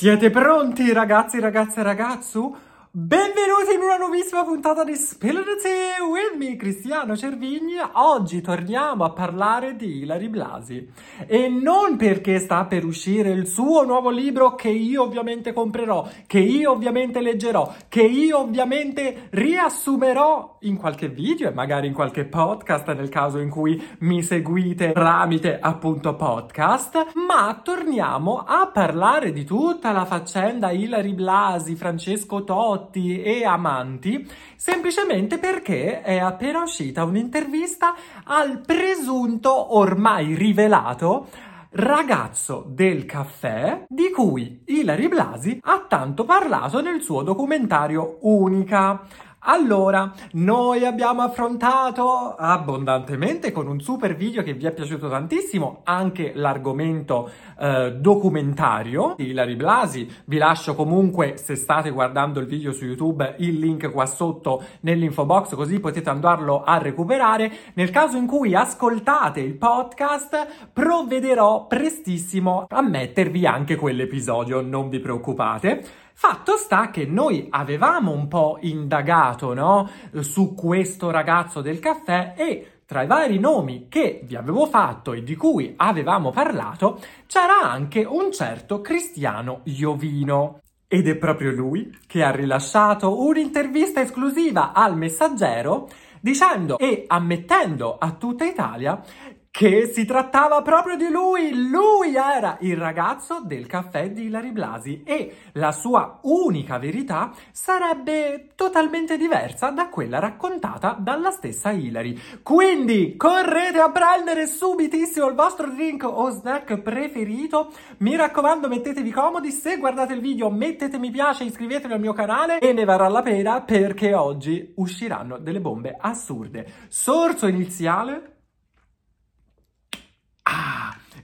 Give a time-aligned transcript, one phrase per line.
[0.00, 2.56] Siete pronti ragazzi, ragazze e ragazzu?
[2.92, 7.76] Benvenuti in una nuovissima puntata di Spill the Tea with me, Cristiano Cervigni.
[7.92, 10.90] Oggi torniamo a parlare di Ilari Blasi.
[11.24, 16.40] E non perché sta per uscire il suo nuovo libro che io ovviamente comprerò, che
[16.40, 22.92] io ovviamente leggerò, che io ovviamente riassumerò in qualche video e magari in qualche podcast
[22.92, 29.92] nel caso in cui mi seguite tramite appunto podcast, ma torniamo a parlare di tutta
[29.92, 34.26] la faccenda Ilari Blasi, Francesco Totti, Totti e Amanti,
[34.56, 37.94] semplicemente perché è appena uscita un'intervista
[38.24, 41.28] al presunto, ormai rivelato,
[41.72, 49.02] ragazzo del caffè di cui Ilari Blasi ha tanto parlato nel suo documentario Unica.
[49.44, 56.32] Allora, noi abbiamo affrontato abbondantemente con un super video che vi è piaciuto tantissimo anche
[56.34, 60.06] l'argomento eh, documentario di Ilari Blasi.
[60.26, 65.24] Vi lascio comunque, se state guardando il video su YouTube, il link qua sotto nell'info
[65.24, 67.50] box così potete andarlo a recuperare.
[67.74, 75.00] Nel caso in cui ascoltate il podcast, provvederò prestissimo a mettervi anche quell'episodio, non vi
[75.00, 76.08] preoccupate.
[76.22, 79.88] Fatto sta che noi avevamo un po' indagato no?
[80.20, 85.22] su questo ragazzo del caffè e tra i vari nomi che vi avevo fatto e
[85.22, 90.60] di cui avevamo parlato c'era anche un certo Cristiano Iovino.
[90.86, 95.88] Ed è proprio lui che ha rilasciato un'intervista esclusiva al messaggero
[96.20, 99.02] dicendo e ammettendo a tutta Italia
[99.50, 101.68] che si trattava proprio di lui.
[101.68, 108.52] Lui era il ragazzo del caffè di Ilari Blasi e la sua unica verità sarebbe
[108.54, 112.18] totalmente diversa da quella raccontata dalla stessa Ilari.
[112.42, 117.72] Quindi correte a prendere subitissimo il vostro drink o snack preferito.
[117.98, 119.50] Mi raccomando, mettetevi comodi.
[119.50, 123.22] Se guardate il video, mettete mi piace, iscrivetevi al mio canale e ne varrà la
[123.22, 126.66] pena perché oggi usciranno delle bombe assurde.
[126.88, 128.38] Sorso iniziale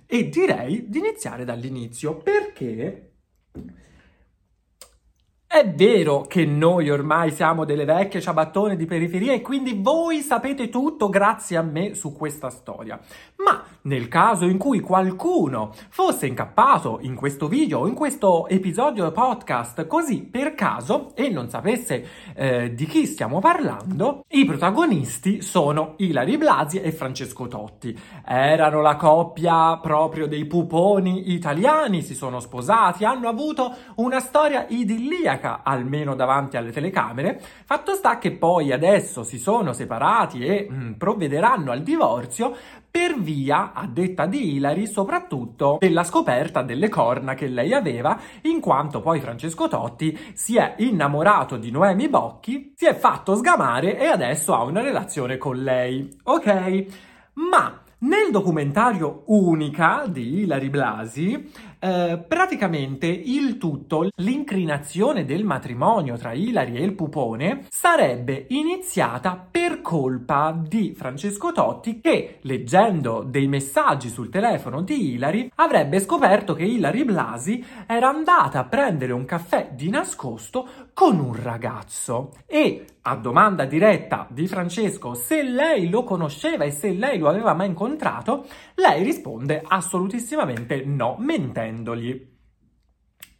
[0.06, 2.16] e direi di iniziare dall'inizio.
[2.16, 3.12] Perché
[5.58, 10.68] è vero che noi ormai siamo delle vecchie ciabattone di periferia e quindi voi sapete
[10.68, 13.00] tutto grazie a me su questa storia.
[13.36, 19.86] Ma nel caso in cui qualcuno fosse incappato in questo video in questo episodio podcast
[19.86, 26.36] così per caso e non sapesse eh, di chi stiamo parlando, i protagonisti sono Ilari
[26.36, 27.96] Blasi e Francesco Totti.
[28.26, 35.45] Erano la coppia proprio dei puponi italiani, si sono sposati, hanno avuto una storia idilliaca,
[35.46, 37.40] almeno davanti alle telecamere.
[37.64, 42.56] Fatto sta che poi adesso si sono separati e mh, mm, provvederanno al divorzio
[42.90, 48.58] per via, a detta di Hilary, soprattutto della scoperta delle corna che lei aveva, in
[48.58, 54.06] quanto poi Francesco Totti si è innamorato di Noemi Bocchi, si è fatto sgamare e
[54.06, 56.16] adesso ha una relazione con lei.
[56.22, 56.86] Ok?
[57.34, 61.50] Ma nel documentario Unica di Ilari Blasi,
[61.86, 69.82] eh, praticamente il tutto, l'incrinazione del matrimonio tra Ilari e il pupone, sarebbe iniziata per
[69.82, 76.64] colpa di Francesco Totti che, leggendo dei messaggi sul telefono di Ilari, avrebbe scoperto che
[76.64, 83.14] Ilari Blasi era andata a prendere un caffè di nascosto con un ragazzo e a
[83.14, 88.46] domanda diretta di Francesco se lei lo conosceva e se lei lo aveva mai incontrato,
[88.74, 92.34] lei risponde assolutissimamente no, mentendogli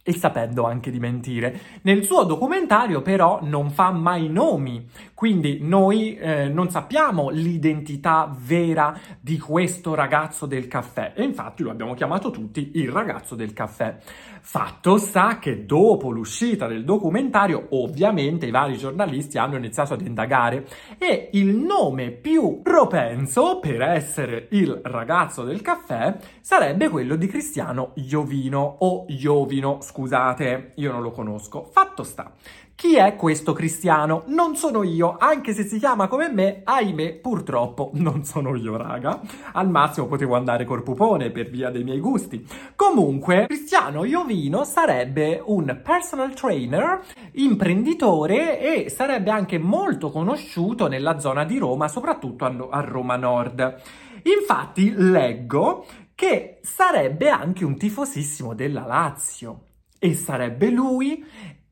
[0.03, 1.59] e sapendo anche di mentire.
[1.81, 8.95] Nel suo documentario però non fa mai nomi, quindi noi eh, non sappiamo l'identità vera
[9.19, 13.97] di questo ragazzo del caffè e infatti lo abbiamo chiamato tutti il ragazzo del caffè.
[14.41, 20.67] Fatto sta che dopo l'uscita del documentario ovviamente i vari giornalisti hanno iniziato ad indagare
[20.99, 27.93] e il nome più propenso per essere il ragazzo del caffè sarebbe quello di Cristiano
[27.95, 31.67] Iovino o Iovino, scusate, io non lo conosco.
[31.71, 32.31] Fatto sta
[32.77, 34.21] chi è questo cristiano?
[34.27, 39.19] Non sono io, anche se si chiama come me, ahimè, purtroppo non sono io, raga.
[39.53, 42.47] Al massimo potevo andare col pupone per via dei miei gusti.
[42.75, 47.01] Comunque, Cristiano Iovino sarebbe un personal trainer,
[47.31, 53.81] imprenditore e sarebbe anche molto conosciuto nella zona di Roma, soprattutto a Roma Nord.
[54.21, 55.83] Infatti, leggo
[56.13, 59.61] che sarebbe anche un tifosissimo della Lazio
[59.97, 61.25] e sarebbe lui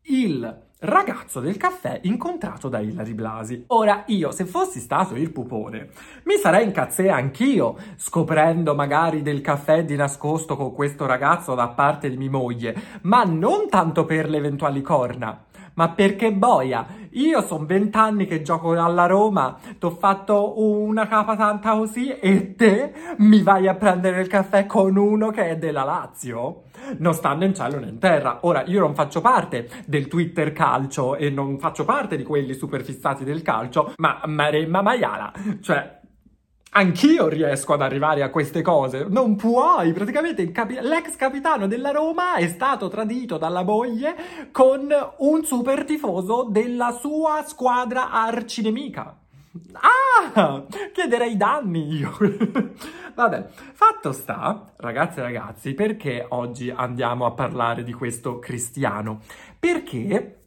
[0.07, 3.63] il ragazzo del caffè incontrato da Ilari Blasi.
[3.67, 5.89] Ora io, se fossi stato il pupone,
[6.25, 12.09] mi sarei incazzato anch'io, scoprendo magari del caffè di nascosto con questo ragazzo da parte
[12.09, 16.85] di mia moglie, ma non tanto per le eventuali corna, ma perché boia?
[17.11, 22.55] Io sono vent'anni che gioco alla Roma, ti ho fatto una capa tanta così e
[22.55, 26.63] te mi vai a prendere il caffè con uno che è della Lazio?
[26.97, 28.39] Non stanno in cielo né in terra.
[28.41, 32.83] Ora, io non faccio parte del Twitter calcio e non faccio parte di quelli super
[32.83, 35.31] fissati del calcio, ma Maremma Maiala,
[35.61, 36.03] cioè
[36.77, 39.05] Anch'io riesco ad arrivare a queste cose.
[39.07, 44.13] Non puoi, praticamente capi- l'ex capitano della Roma è stato tradito dalla moglie
[44.51, 49.17] con un super tifoso della sua squadra arcinemica.
[50.35, 52.11] Ah, chiederei danni io.
[53.15, 59.21] Vabbè, fatto sta, ragazze e ragazzi, perché oggi andiamo a parlare di questo cristiano?
[59.57, 60.44] Perché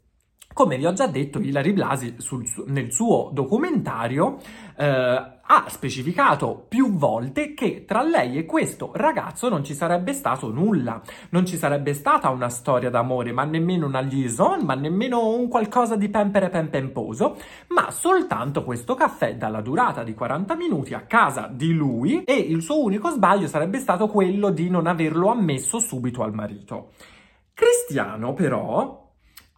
[0.59, 4.39] come vi ho già detto, Ilari Blasi sul, nel suo documentario
[4.77, 4.87] eh,
[5.41, 11.01] ha specificato più volte che tra lei e questo ragazzo non ci sarebbe stato nulla,
[11.29, 15.95] non ci sarebbe stata una storia d'amore, ma nemmeno una liaison, ma nemmeno un qualcosa
[15.95, 17.37] di pempere pempemposo,
[17.69, 22.63] ma soltanto questo caffè dalla durata di 40 minuti a casa di lui e il
[22.63, 26.95] suo unico sbaglio sarebbe stato quello di non averlo ammesso subito al marito.
[27.55, 29.07] Cristiano però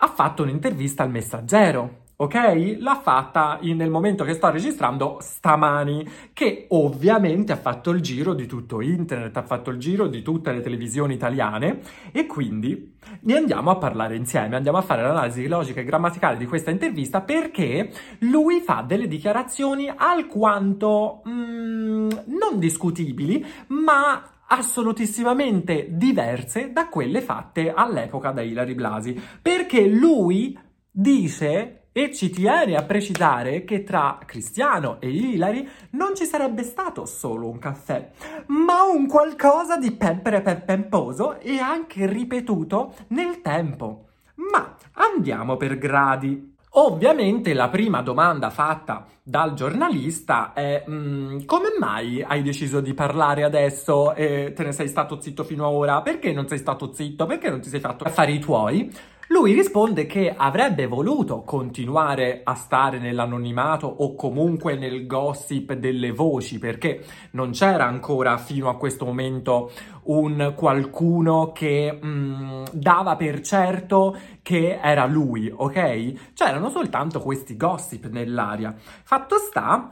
[0.02, 1.98] ha fatto un'intervista al messaggero.
[2.20, 2.76] Ok?
[2.78, 8.34] L'ha fatta in, nel momento che sto registrando stamani, che ovviamente ha fatto il giro
[8.34, 11.80] di tutto internet, ha fatto il giro di tutte le televisioni italiane
[12.12, 16.44] e quindi ne andiamo a parlare insieme, andiamo a fare l'analisi logica e grammaticale di
[16.44, 26.88] questa intervista perché lui fa delle dichiarazioni alquanto mm, non discutibili, ma assolutissimamente diverse da
[26.88, 30.58] quelle fatte all'epoca da Ilari Blasi, perché lui
[30.90, 37.04] dice e ci tiene a precisare che tra Cristiano e Ilari non ci sarebbe stato
[37.04, 38.10] solo un caffè,
[38.46, 44.06] ma un qualcosa di pempere pempemposo e anche ripetuto nel tempo.
[44.34, 46.49] Ma andiamo per gradi.
[46.74, 53.42] Ovviamente la prima domanda fatta dal giornalista è mm, come mai hai deciso di parlare
[53.42, 56.00] adesso e te ne sei stato zitto fino ad ora?
[56.00, 57.26] Perché non sei stato zitto?
[57.26, 58.88] Perché non ti sei fatto affari tuoi?
[59.32, 66.58] Lui risponde che avrebbe voluto continuare a stare nell'anonimato o comunque nel gossip delle voci
[66.58, 69.70] perché non c'era ancora fino a questo momento
[70.06, 76.32] un qualcuno che mh, mm, dava per certo che era lui, ok?
[76.34, 78.74] C'erano soltanto questi gossip nell'aria.
[78.76, 79.86] Fatto sta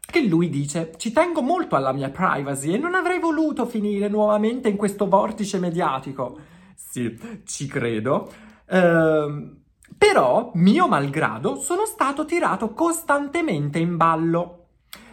[0.00, 4.68] che lui dice ci tengo molto alla mia privacy e non avrei voluto finire nuovamente
[4.68, 6.38] in questo vortice mediatico.
[6.74, 8.52] Sì, ci credo.
[8.66, 9.62] Ehm,
[9.96, 14.66] però, mio malgrado, sono stato tirato costantemente in ballo.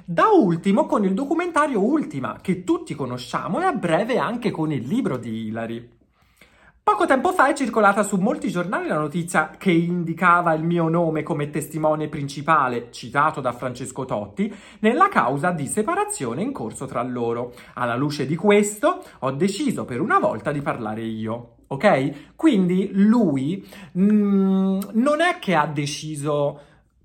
[0.06, 4.86] Da ultimo con il documentario Ultima, che tutti conosciamo, e a breve anche con il
[4.86, 6.00] libro di Hilary.
[6.84, 11.22] Poco tempo fa è circolata su molti giornali la notizia che indicava il mio nome
[11.22, 17.54] come testimone principale, citato da Francesco Totti, nella causa di separazione in corso tra loro.
[17.76, 22.36] Alla luce di questo, ho deciso per una volta di parlare io ok?
[22.36, 26.60] Quindi lui mh, mm, non è che ha deciso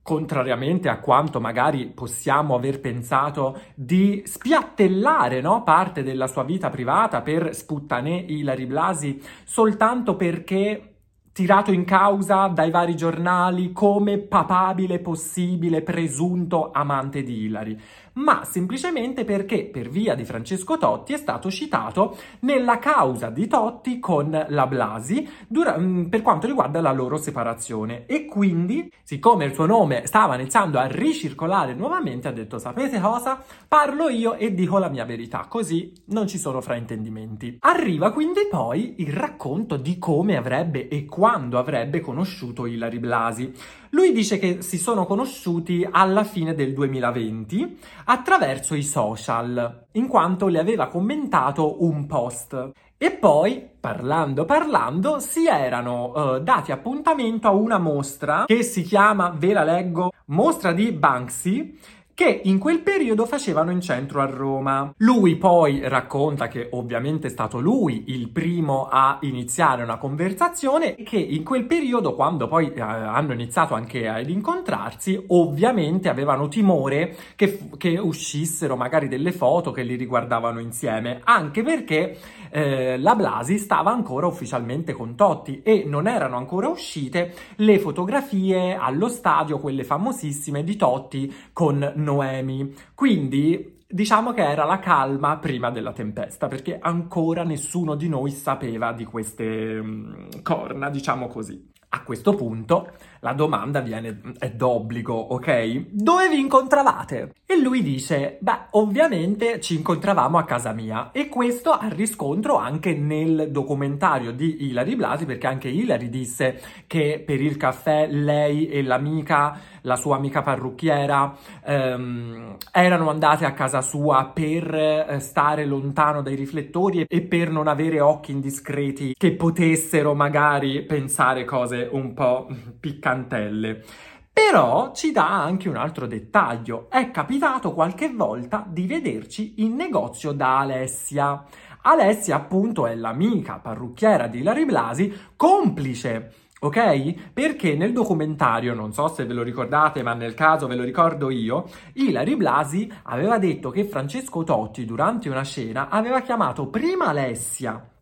[0.07, 5.65] contrariamente a quanto magari possiamo aver pensato di spiattellare no?
[5.65, 10.93] parte della sua vita privata per sputtanè Ilari Blasi soltanto perché
[11.33, 17.79] tirato in causa dai vari giornali come papabile, possibile, presunto amante di Ilari
[18.17, 23.99] ma semplicemente perché per via di Francesco Totti è stato citato nella causa di Totti
[23.99, 29.55] con la Blasi dura- mm, per quanto riguarda la loro separazione e quindi, siccome il
[29.55, 33.43] suo nome stava iniziando a ricircolare nuovamente, ha detto sapete cosa?
[33.69, 37.59] Parlo io e dico la mia verità, così non ci sono fraintendimenti.
[37.61, 43.53] Arriva quindi poi il racconto di come avrebbe e quando avrebbe conosciuto Ilari Blasi.
[43.91, 50.49] Lui dice che si sono conosciuti alla fine del 2020 attraverso i social, in quanto
[50.49, 52.71] le aveva commentato un post.
[52.99, 59.35] E poi, parlando parlando, si erano uh, dati appuntamento a una mostra che si chiama,
[59.37, 61.79] ve la leggo, Mostra di Banksy,
[62.17, 64.91] che in quel periodo facevano in centro a Roma.
[65.01, 71.03] Lui poi racconta che ovviamente è stato lui il primo a iniziare una conversazione e
[71.03, 77.15] che in quel periodo, quando poi eh, hanno iniziato anche ad incontrarsi, ovviamente avevano timore
[77.37, 82.17] che, che, uscissero magari delle foto che li riguardavano insieme, anche perché
[82.49, 88.75] eh, la Blasi stava ancora ufficialmente con Totti e non erano ancora uscite le fotografie
[88.75, 92.75] allo stadio, quelle famosissime di Totti con Noemi.
[92.95, 98.93] Quindi diciamo che era la calma prima della tempesta, perché ancora nessuno di noi sapeva
[98.93, 101.75] di queste um, corna, diciamo così.
[101.97, 105.87] A questo punto la domanda viene, è d'obbligo, ok?
[105.91, 107.33] Dove vi incontravate?
[107.47, 112.95] E lui dice, beh, ovviamente ci incontravamo a casa mia e questo ha riscontro anche
[112.95, 118.83] nel documentario di Hilary Blasi, perché anche Hilary disse che per il caffè lei e
[118.83, 121.35] l'amica, la sua amica parrucchiera,
[121.65, 127.67] ehm, erano andate a casa sua per eh, stare lontano dai riflettori e per non
[127.67, 133.85] avere occhi indiscreti che potessero magari pensare cose un po' piccanti cantelle.
[134.33, 136.89] Però ci dà anche un altro dettaglio.
[136.91, 141.43] È capitato qualche volta di vederci in negozio da Alessia.
[141.83, 147.33] Alessia, appunto, è l'amica parrucchiera di Larry Blasi, complice ok?
[147.33, 151.31] Perché nel documentario, non so se ve lo ricordate, ma nel caso ve lo ricordo
[151.31, 157.96] io, Ilari Blasi aveva detto che Francesco Totti durante una scena aveva chiamato prima Alessia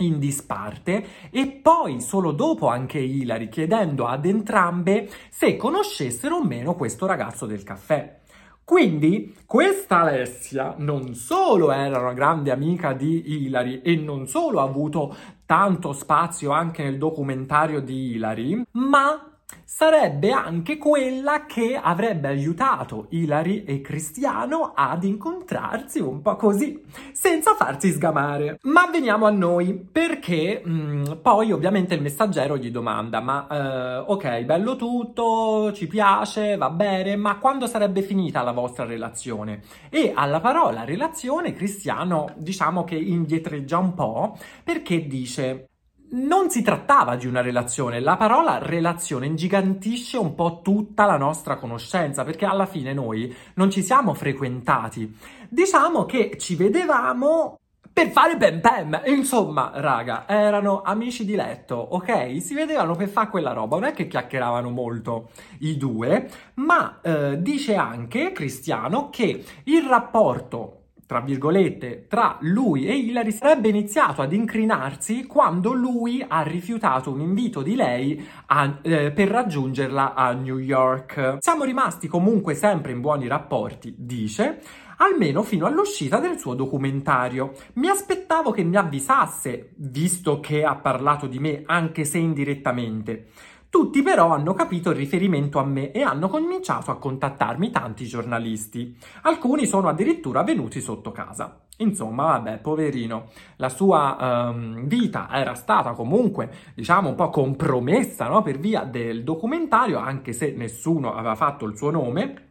[0.00, 6.74] in disparte e poi solo dopo anche Hilary chiedendo ad entrambe se conoscessero o meno
[6.74, 8.18] questo ragazzo del caffè.
[8.64, 14.62] Quindi questa Alessia non solo era una grande amica di Hilary e non solo ha
[14.62, 15.12] avuto
[15.44, 19.29] tanto spazio anche nel documentario di Hilary, ma
[19.72, 27.54] sarebbe anche quella che avrebbe aiutato Hilary e Cristiano ad incontrarsi un po' così, senza
[27.54, 28.58] farsi sgamare.
[28.62, 34.04] Ma veniamo a noi, perché mh, mm, poi ovviamente il messaggero gli domanda, ma eh,
[34.06, 39.62] ok, bello tutto, ci piace, va bene, ma quando sarebbe finita la vostra relazione?
[39.88, 45.69] E alla parola relazione Cristiano diciamo che indietreggia un po' perché dice
[46.12, 51.56] non si trattava di una relazione, la parola relazione ingigantisce un po' tutta la nostra
[51.56, 55.16] conoscenza, perché alla fine noi non ci siamo frequentati.
[55.48, 57.58] Diciamo che ci vedevamo
[57.92, 59.02] per fare pem pem.
[59.06, 62.40] Insomma, raga, erano amici di letto, ok?
[62.40, 63.78] Si vedevano per fare quella roba.
[63.78, 70.79] Non è che chiacchieravano molto i due, ma eh, dice anche Cristiano che il rapporto
[71.10, 77.18] tra virgolette, tra lui e Hillary sarebbe iniziato ad incrinarsi quando lui ha rifiutato un
[77.18, 81.38] invito di lei a, eh, per raggiungerla a New York.
[81.40, 84.60] Siamo rimasti comunque sempre in buoni rapporti, dice,
[84.98, 87.54] almeno fino all'uscita del suo documentario.
[87.72, 93.26] Mi aspettavo che mi avvisasse, visto che ha parlato di me, anche se indirettamente.
[93.70, 98.98] Tutti però hanno capito il riferimento a me e hanno cominciato a contattarmi tanti giornalisti.
[99.22, 101.60] Alcuni sono addirittura venuti sotto casa.
[101.76, 108.42] Insomma, vabbè, poverino, la sua um, vita era stata comunque, diciamo, un po' compromessa no?
[108.42, 112.48] per via del documentario, anche se nessuno aveva fatto il suo nome.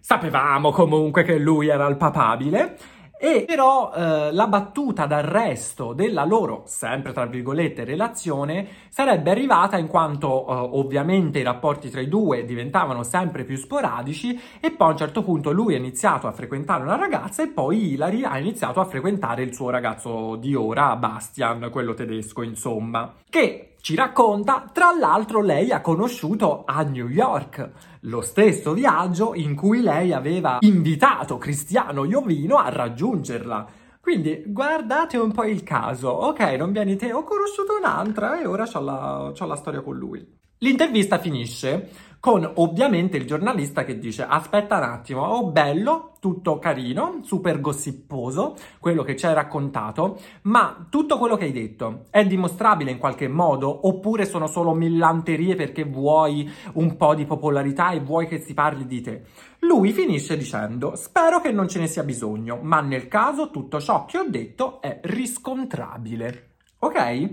[0.00, 2.76] Sapevamo comunque che lui era il papabile
[3.22, 9.88] e però eh, la battuta d'arresto della loro, sempre tra virgolette, relazione sarebbe arrivata in
[9.88, 14.90] quanto eh, ovviamente i rapporti tra i due diventavano sempre più sporadici e poi a
[14.92, 18.80] un certo punto lui ha iniziato a frequentare una ragazza e poi Hilary ha iniziato
[18.80, 24.92] a frequentare il suo ragazzo di ora, Bastian, quello tedesco, insomma, che ci racconta, tra
[24.92, 27.70] l'altro lei ha conosciuto a New York,
[28.02, 33.66] lo stesso viaggio in cui lei aveva invitato Cristiano Iovino a raggiungerla.
[34.00, 38.68] Quindi guardate un po' il caso, ok, non vieni te, ho conosciuto un'altra e ora
[38.72, 40.38] ho la, la storia con lui.
[40.58, 41.88] L'intervista finisce
[42.20, 48.56] con ovviamente il giornalista che dice aspetta un attimo, oh bello, tutto carino, super gossiposo,
[48.78, 53.26] quello che ci hai raccontato, ma tutto quello che hai detto è dimostrabile in qualche
[53.26, 58.52] modo oppure sono solo millanterie perché vuoi un po' di popolarità e vuoi che si
[58.52, 59.24] parli di te?
[59.60, 64.04] Lui finisce dicendo spero che non ce ne sia bisogno, ma nel caso tutto ciò
[64.04, 66.56] che ho detto è riscontrabile.
[66.80, 67.30] Ok?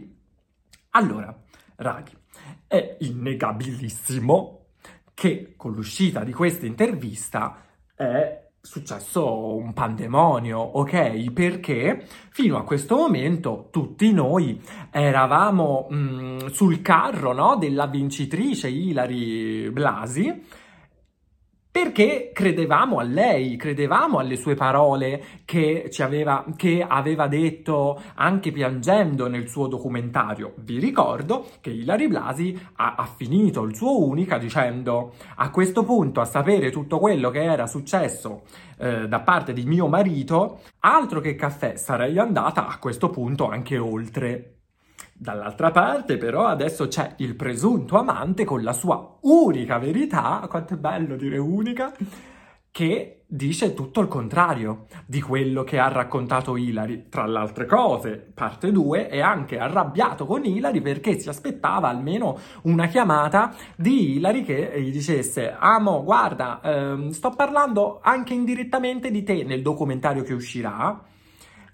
[0.91, 1.37] Allora,
[1.75, 2.11] raghi,
[2.65, 4.56] è innegabilissimo
[5.17, 11.31] che con l'uscita di questa intervista è successo un pandemonio, ok?
[11.31, 17.55] Perché fino a questo momento tutti noi eravamo mh, mm, sul carro no?
[17.55, 20.45] della vincitrice Ilari Blasi
[21.79, 29.27] perché credevamo a lei, credevamo alle sue parole che, aveva, che aveva detto anche piangendo
[29.27, 30.55] nel suo documentario.
[30.57, 36.19] Vi ricordo che Ilari Blasi ha, ha finito il suo Unica dicendo a questo punto,
[36.19, 38.41] a sapere tutto quello che era successo
[38.79, 43.77] eh, da parte di mio marito, altro che caffè, sarei andata a questo punto anche
[43.77, 44.56] oltre.
[45.19, 50.77] Dall'altra parte, però, adesso c'è il presunto amante con la sua unica verità, quanto è
[50.77, 51.91] bello dire unica,
[52.69, 57.09] che dice tutto il contrario di quello che ha raccontato Hilary.
[57.09, 62.37] Tra le altre cose, parte 2, è anche arrabbiato con Hilary perché si aspettava almeno
[62.63, 69.23] una chiamata di Hilary che gli dicesse Amo, guarda, ehm, sto parlando anche indirettamente di
[69.23, 71.03] te nel documentario che uscirà,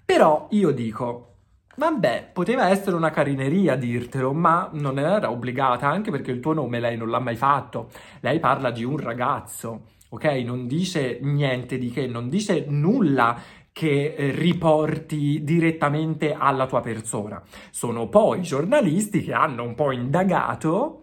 [0.02, 1.33] però io dico
[1.76, 6.78] Vabbè, poteva essere una carineria dirtelo, ma non era obbligata, anche perché il tuo nome
[6.78, 7.90] lei non l'ha mai fatto.
[8.20, 10.24] Lei parla di un ragazzo, ok?
[10.44, 13.36] Non dice niente di che, non dice nulla
[13.72, 17.42] che eh, riporti direttamente alla tua persona.
[17.70, 21.02] Sono poi giornalisti che hanno un po' indagato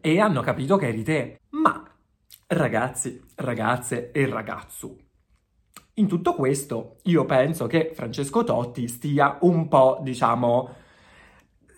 [0.00, 1.38] e hanno capito che eri te.
[1.50, 1.82] Ma
[2.48, 4.96] ragazzi, ragazze e ragazzo,
[5.94, 10.82] in tutto questo io penso che Francesco Totti stia un po', diciamo,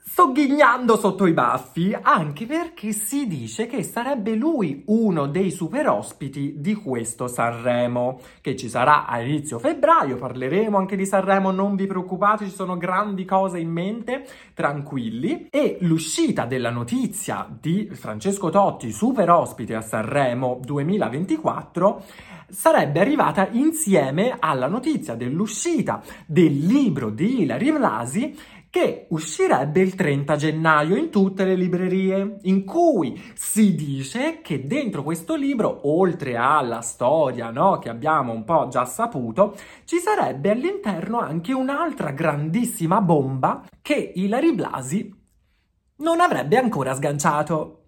[0.09, 6.55] sogghignando sotto i baffi, anche perché si dice che sarebbe lui uno dei super ospiti
[6.59, 11.87] di questo Sanremo, che ci sarà a inizio febbraio, parleremo anche di Sanremo, non vi
[11.87, 18.93] preoccupate, ci sono grandi cose in mente, tranquilli, e l'uscita della notizia di Francesco Totti,
[18.93, 22.05] super ospite a Sanremo 2024,
[22.49, 28.39] sarebbe arrivata insieme alla notizia dell'uscita del libro di Ilari Blasi
[28.77, 35.03] che uscirebbe il 30 gennaio in tutte le librerie, in cui si dice che dentro
[35.03, 39.57] questo libro, oltre alla storia no, che abbiamo un po' già saputo,
[39.87, 45.11] ci sarebbe all'interno anche un'altra grandissima bomba che Ilari Blasi
[46.01, 47.85] non avrebbe ancora sganciato.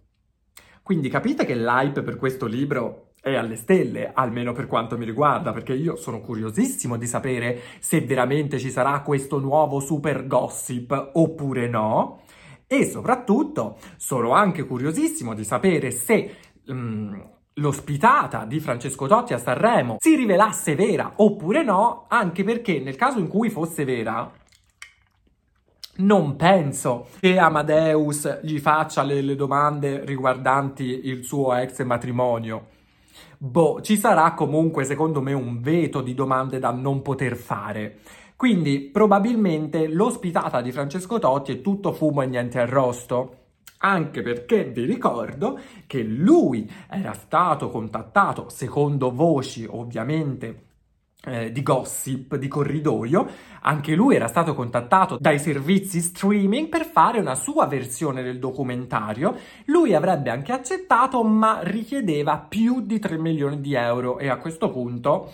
[0.83, 5.53] Quindi capite che l'hype per questo libro è alle stelle, almeno per quanto mi riguarda,
[5.53, 11.69] perché io sono curiosissimo di sapere se veramente ci sarà questo nuovo super gossip oppure
[11.69, 12.23] no.
[12.67, 19.97] E soprattutto sono anche curiosissimo di sapere se um, l'ospitata di Francesco Totti a Sanremo
[19.99, 24.31] si rivelasse vera oppure no, anche perché nel caso in cui fosse vera,
[25.97, 32.77] non penso che Amadeus gli faccia le, le domande riguardanti il suo ex matrimonio
[33.37, 37.99] boh, ci sarà comunque secondo me un veto di domande da non poter fare.
[38.37, 43.35] Quindi probabilmente l'ospitata di Francesco Totti è tutto fumo e niente arrosto.
[43.79, 50.68] Anche perché vi ricordo che lui era stato contattato, secondo voci ovviamente
[51.25, 53.29] eh, di gossip, di corridoio,
[53.63, 59.37] anche lui era stato contattato dai servizi streaming per fare una sua versione del documentario.
[59.67, 64.71] Lui avrebbe anche accettato, ma richiedeva più di 3 milioni di euro e a questo
[64.71, 65.33] punto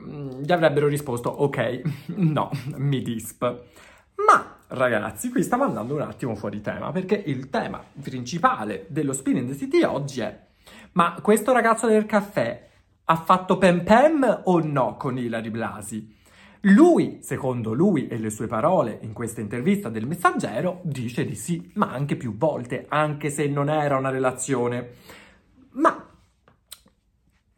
[0.00, 1.82] mm, gli avrebbero risposto ok,
[2.16, 3.42] no, mi disp.
[4.26, 9.36] Ma ragazzi, qui stiamo andando un attimo fuori tema perché il tema principale dello Spin
[9.36, 10.50] in the City oggi è
[10.92, 12.68] ma questo ragazzo del caffè
[13.04, 16.20] ha fatto pem pem o no con Ilari Blasi?
[16.66, 21.72] Lui, secondo lui e le sue parole in questa intervista del Messaggero, dice di sì,
[21.74, 24.90] ma anche più volte, anche se non era una relazione.
[25.70, 26.06] Ma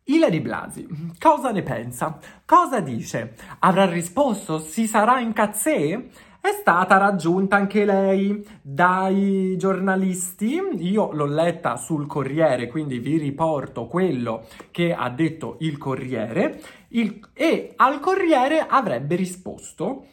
[0.04, 0.86] Ilari Blasi,
[1.18, 2.18] cosa ne pensa?
[2.46, 3.34] Cosa dice?
[3.58, 6.06] Avrà risposto si sarà in cazzè?
[6.44, 10.60] È stata raggiunta anche lei dai giornalisti.
[10.80, 16.60] Io l'ho letta sul Corriere, quindi vi riporto quello che ha detto il Corriere.
[16.88, 20.04] Il, e al Corriere avrebbe risposto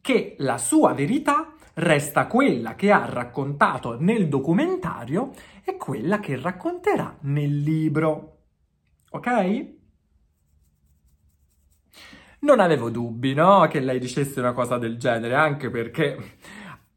[0.00, 5.30] che la sua verità resta quella che ha raccontato nel documentario
[5.62, 8.38] e quella che racconterà nel libro.
[9.10, 9.78] Ok?
[12.40, 16.16] Non avevo dubbi, no, che lei dicesse una cosa del genere, anche perché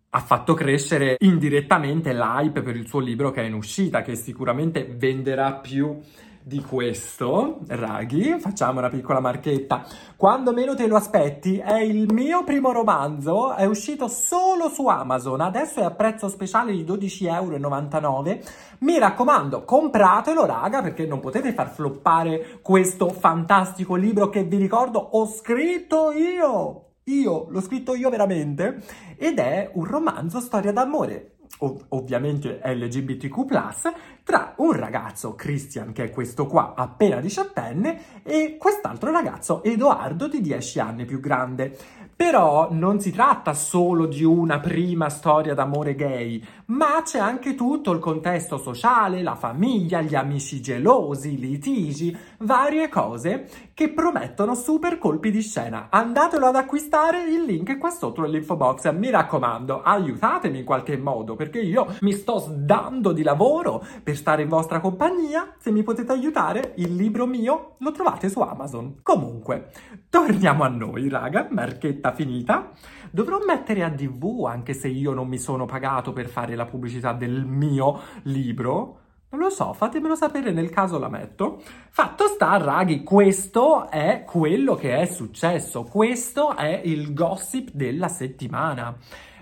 [0.10, 4.86] ha fatto crescere indirettamente l'hype per il suo libro che è in uscita, che sicuramente
[4.86, 6.00] venderà più
[6.46, 9.86] di questo, Raghi, facciamo una piccola marchetta.
[10.18, 15.40] Quando meno te lo aspetti, è il mio primo romanzo, è uscito solo su Amazon,
[15.42, 18.40] adesso è a prezzo speciale di 12,99 euro.
[18.80, 25.00] Mi raccomando, compratelo, raga, perché non potete far floppare questo fantastico libro che vi ricordo
[25.00, 26.80] ho scritto io.
[27.06, 28.82] Io, l'ho scritto io veramente,
[29.18, 33.46] ed è un romanzo storia d'amore ov- ovviamente LGBTQ+,
[34.24, 40.42] tra un ragazzo, Christian, che è questo qua, appena diciottenne, e quest'altro ragazzo, Edoardo, di
[40.42, 41.78] 10 anni più grande.
[42.24, 47.92] Però non si tratta solo di una prima storia d'amore gay, ma c'è anche tutto
[47.92, 55.00] il contesto sociale, la famiglia, gli amici gelosi, i litigi, varie cose che promettono super
[55.00, 55.88] colpi di scena.
[55.90, 58.90] Andatelo ad acquistare, il link è qua sotto nell'info box.
[58.94, 64.44] Mi raccomando, aiutatemi in qualche modo perché io mi sto sdando di lavoro per stare
[64.44, 65.56] in vostra compagnia.
[65.58, 69.00] Se mi potete aiutare, il libro mio lo trovate su Amazon.
[69.04, 69.72] Comunque,
[70.10, 71.48] torniamo a noi, raga.
[71.50, 72.72] Marchetta finita.
[73.12, 77.14] Dovrò mettere a DV anche se io non mi sono pagato per fare la pubblicità
[77.14, 79.00] del mio libro.
[79.30, 81.62] Non lo so, fatemelo sapere nel caso la metto.
[81.90, 85.84] Fatto sta, raghi, questo è quello che è successo.
[85.84, 88.96] Questo è il gossip della settimana.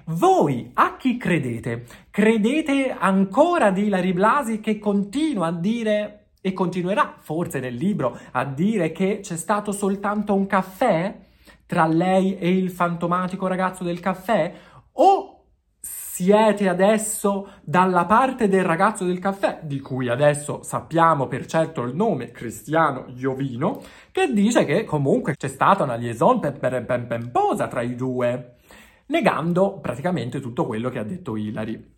[0.05, 1.86] Voi a chi credete?
[2.10, 8.45] Credete ancora di Ilari Blasi che continua a dire e continuerà forse nel libro a
[8.45, 11.15] dire che c'è stato soltanto un caffè
[11.71, 14.53] tra lei e il fantomatico ragazzo del caffè?
[14.91, 15.45] O
[15.79, 21.95] siete adesso dalla parte del ragazzo del caffè, di cui adesso sappiamo per certo il
[21.95, 23.81] nome, Cristiano Iovino,
[24.12, 28.55] che dice che comunque c'è stata una liaison pemposa tra i due,
[29.05, 31.93] negando praticamente tutto quello che ha detto Hilary.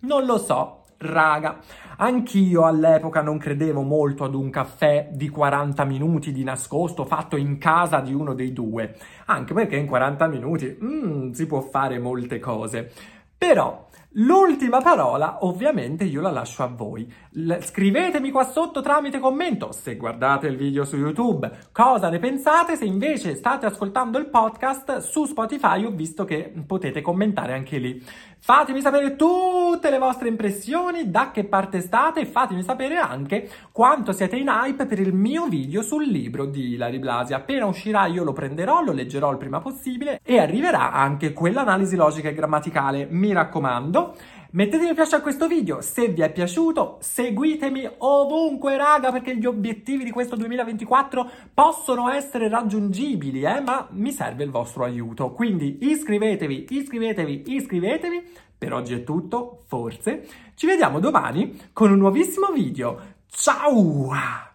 [0.00, 1.58] Non lo so, Raga,
[1.98, 7.58] anch'io all'epoca non credevo molto ad un caffè di 40 minuti di nascosto fatto in
[7.58, 12.38] casa di uno dei due, anche perché in 40 minuti mm, si può fare molte
[12.38, 12.90] cose.
[13.36, 17.10] Però l'ultima parola ovviamente io la lascio a voi.
[17.32, 22.76] L- scrivetemi qua sotto tramite commento se guardate il video su YouTube cosa ne pensate,
[22.76, 28.02] se invece state ascoltando il podcast su Spotify ho visto che potete commentare anche lì.
[28.44, 34.12] Fatemi sapere tutte le vostre impressioni, da che parte state e fatemi sapere anche quanto
[34.12, 37.32] siete in hype per il mio video sul libro di Ilari Blasi.
[37.32, 42.28] Appena uscirà io lo prenderò, lo leggerò il prima possibile e arriverà anche quell'analisi logica
[42.28, 44.03] e grammaticale, mi raccomando.
[44.50, 49.46] Mettete mi piace a questo video se vi è piaciuto, seguitemi ovunque raga perché gli
[49.46, 55.32] obiettivi di questo 2024 possono essere raggiungibili eh, ma mi serve il vostro aiuto.
[55.32, 58.32] Quindi iscrivetevi, iscrivetevi, iscrivetevi.
[58.56, 60.26] Per oggi è tutto, forse.
[60.54, 62.98] Ci vediamo domani con un nuovissimo video.
[63.28, 64.53] Ciao!